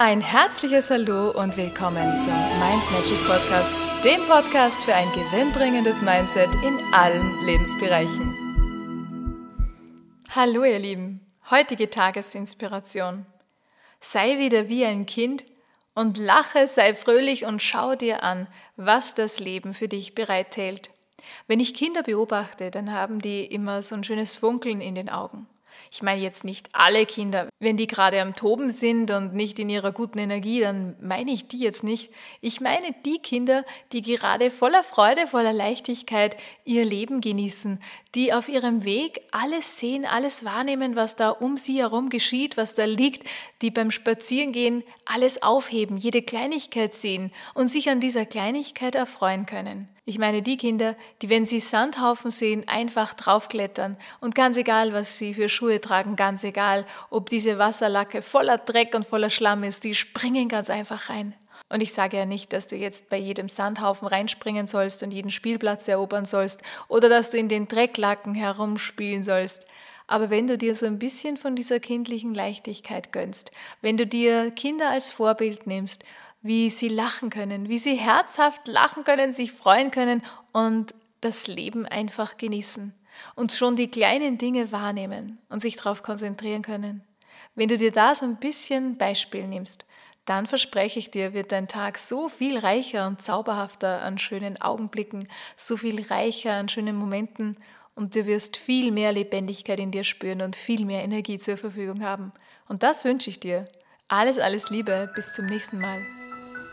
Ein 0.00 0.20
herzliches 0.20 0.90
Hallo 0.90 1.32
und 1.32 1.56
willkommen 1.56 2.20
zum 2.20 2.32
Mind 2.32 2.92
Magic 2.92 3.18
Podcast, 3.26 3.72
dem 4.04 4.20
Podcast 4.28 4.78
für 4.84 4.94
ein 4.94 5.08
gewinnbringendes 5.08 6.02
Mindset 6.02 6.54
in 6.64 6.78
allen 6.94 7.44
Lebensbereichen. 7.44 8.32
Hallo 10.36 10.62
ihr 10.62 10.78
Lieben, 10.78 11.26
heutige 11.50 11.90
Tagesinspiration. 11.90 13.26
Sei 13.98 14.38
wieder 14.38 14.68
wie 14.68 14.84
ein 14.84 15.04
Kind 15.04 15.44
und 15.96 16.16
lache, 16.16 16.68
sei 16.68 16.94
fröhlich 16.94 17.44
und 17.44 17.60
schau 17.60 17.96
dir 17.96 18.22
an, 18.22 18.46
was 18.76 19.16
das 19.16 19.40
Leben 19.40 19.74
für 19.74 19.88
dich 19.88 20.14
bereithält. 20.14 20.90
Wenn 21.48 21.58
ich 21.58 21.74
Kinder 21.74 22.04
beobachte, 22.04 22.70
dann 22.70 22.92
haben 22.92 23.20
die 23.20 23.44
immer 23.46 23.82
so 23.82 23.96
ein 23.96 24.04
schönes 24.04 24.36
Funkeln 24.36 24.80
in 24.80 24.94
den 24.94 25.08
Augen. 25.08 25.48
Ich 25.90 26.02
meine 26.02 26.20
jetzt 26.20 26.44
nicht 26.44 26.68
alle 26.72 27.04
Kinder. 27.06 27.48
Wenn 27.60 27.76
die 27.76 27.88
gerade 27.88 28.20
am 28.20 28.36
Toben 28.36 28.70
sind 28.70 29.10
und 29.10 29.34
nicht 29.34 29.58
in 29.58 29.68
ihrer 29.68 29.90
guten 29.90 30.20
Energie, 30.20 30.60
dann 30.60 30.94
meine 31.00 31.32
ich 31.32 31.48
die 31.48 31.58
jetzt 31.58 31.82
nicht. 31.82 32.12
Ich 32.40 32.60
meine 32.60 32.94
die 33.04 33.18
Kinder, 33.18 33.64
die 33.90 34.02
gerade 34.02 34.52
voller 34.52 34.84
Freude, 34.84 35.26
voller 35.26 35.52
Leichtigkeit 35.52 36.36
ihr 36.64 36.84
Leben 36.84 37.20
genießen, 37.20 37.80
die 38.14 38.32
auf 38.32 38.48
ihrem 38.48 38.84
Weg 38.84 39.22
alles 39.32 39.80
sehen, 39.80 40.04
alles 40.06 40.44
wahrnehmen, 40.44 40.94
was 40.94 41.16
da 41.16 41.30
um 41.30 41.56
sie 41.56 41.80
herum 41.80 42.10
geschieht, 42.10 42.56
was 42.56 42.74
da 42.74 42.84
liegt, 42.84 43.28
die 43.60 43.72
beim 43.72 43.90
Spazierengehen 43.90 44.84
alles 45.04 45.42
aufheben, 45.42 45.96
jede 45.96 46.22
Kleinigkeit 46.22 46.94
sehen 46.94 47.32
und 47.54 47.66
sich 47.66 47.90
an 47.90 47.98
dieser 47.98 48.24
Kleinigkeit 48.24 48.94
erfreuen 48.94 49.46
können. 49.46 49.88
Ich 50.08 50.18
meine 50.18 50.40
die 50.40 50.56
Kinder, 50.56 50.96
die, 51.20 51.28
wenn 51.28 51.44
sie 51.44 51.60
Sandhaufen 51.60 52.30
sehen, 52.30 52.66
einfach 52.66 53.12
draufklettern 53.12 53.98
und 54.20 54.34
ganz 54.34 54.56
egal, 54.56 54.94
was 54.94 55.18
sie 55.18 55.34
für 55.34 55.50
Schuhe 55.50 55.82
tragen, 55.82 56.16
ganz 56.16 56.44
egal, 56.44 56.86
ob 57.10 57.28
diese 57.28 57.47
Wasserlacke 57.56 58.20
voller 58.20 58.58
Dreck 58.58 58.94
und 58.94 59.06
voller 59.06 59.30
Schlamm 59.30 59.62
ist, 59.62 59.84
die 59.84 59.94
springen 59.94 60.48
ganz 60.48 60.68
einfach 60.68 61.08
rein. 61.08 61.32
Und 61.70 61.82
ich 61.82 61.94
sage 61.94 62.18
ja 62.18 62.26
nicht, 62.26 62.52
dass 62.52 62.66
du 62.66 62.76
jetzt 62.76 63.08
bei 63.08 63.16
jedem 63.16 63.48
Sandhaufen 63.48 64.08
reinspringen 64.08 64.66
sollst 64.66 65.02
und 65.02 65.12
jeden 65.12 65.30
Spielplatz 65.30 65.88
erobern 65.88 66.24
sollst 66.24 66.62
oder 66.88 67.08
dass 67.08 67.30
du 67.30 67.38
in 67.38 67.48
den 67.48 67.68
Drecklacken 67.68 68.34
herumspielen 68.34 69.22
sollst. 69.22 69.66
Aber 70.06 70.30
wenn 70.30 70.46
du 70.46 70.58
dir 70.58 70.74
so 70.74 70.86
ein 70.86 70.98
bisschen 70.98 71.36
von 71.36 71.54
dieser 71.54 71.80
kindlichen 71.80 72.34
Leichtigkeit 72.34 73.12
gönnst, 73.12 73.52
wenn 73.82 73.96
du 73.96 74.06
dir 74.06 74.50
Kinder 74.50 74.90
als 74.90 75.10
Vorbild 75.12 75.66
nimmst 75.66 76.04
wie 76.42 76.70
sie 76.70 76.88
lachen 76.88 77.30
können, 77.30 77.68
wie 77.68 77.78
sie 77.78 77.96
herzhaft 77.96 78.66
lachen 78.66 79.04
können, 79.04 79.32
sich 79.32 79.52
freuen 79.52 79.90
können 79.90 80.22
und 80.52 80.94
das 81.20 81.46
Leben 81.46 81.84
einfach 81.84 82.36
genießen 82.36 82.94
und 83.34 83.52
schon 83.52 83.74
die 83.74 83.90
kleinen 83.90 84.38
Dinge 84.38 84.70
wahrnehmen 84.70 85.38
und 85.48 85.60
sich 85.60 85.76
darauf 85.76 86.02
konzentrieren 86.02 86.62
können. 86.62 87.02
Wenn 87.54 87.68
du 87.68 87.76
dir 87.76 87.92
da 87.92 88.14
so 88.14 88.24
ein 88.24 88.36
bisschen 88.36 88.96
Beispiel 88.96 89.46
nimmst, 89.46 89.86
dann 90.24 90.46
verspreche 90.46 90.98
ich 90.98 91.10
dir, 91.10 91.32
wird 91.32 91.52
dein 91.52 91.68
Tag 91.68 91.98
so 91.98 92.28
viel 92.28 92.58
reicher 92.58 93.06
und 93.06 93.22
zauberhafter 93.22 94.02
an 94.02 94.18
schönen 94.18 94.60
Augenblicken, 94.60 95.26
so 95.56 95.76
viel 95.76 96.04
reicher 96.06 96.52
an 96.52 96.68
schönen 96.68 96.96
Momenten 96.96 97.56
und 97.94 98.14
du 98.14 98.26
wirst 98.26 98.56
viel 98.56 98.92
mehr 98.92 99.10
Lebendigkeit 99.10 99.80
in 99.80 99.90
dir 99.90 100.04
spüren 100.04 100.42
und 100.42 100.54
viel 100.54 100.84
mehr 100.84 101.02
Energie 101.02 101.38
zur 101.38 101.56
Verfügung 101.56 102.04
haben. 102.04 102.32
Und 102.68 102.82
das 102.82 103.04
wünsche 103.04 103.30
ich 103.30 103.40
dir. 103.40 103.64
Alles, 104.06 104.38
alles 104.38 104.70
Liebe, 104.70 105.10
bis 105.16 105.34
zum 105.34 105.46
nächsten 105.46 105.80
Mal. 105.80 105.98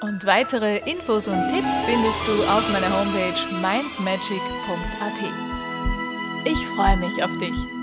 Und 0.00 0.26
weitere 0.26 0.78
Infos 0.78 1.28
und 1.28 1.48
Tipps 1.48 1.80
findest 1.82 2.26
du 2.26 2.32
auf 2.50 2.72
meiner 2.72 2.90
Homepage 2.90 3.54
mindmagic.at. 3.60 5.22
Ich 6.44 6.66
freue 6.74 6.96
mich 6.96 7.22
auf 7.22 7.30
dich. 7.38 7.81